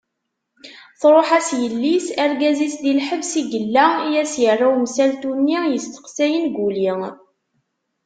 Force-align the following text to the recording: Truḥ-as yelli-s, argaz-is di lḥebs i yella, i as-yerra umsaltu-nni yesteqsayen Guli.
Truḥ-as 0.99 1.49
yelli-s, 1.61 2.07
argaz-is 2.23 2.75
di 2.83 2.93
lḥebs 2.99 3.31
i 3.41 3.43
yella, 3.51 3.85
i 4.09 4.11
as-yerra 4.21 4.67
umsaltu-nni 4.77 5.59
yesteqsayen 5.71 6.45
Guli. 6.55 6.89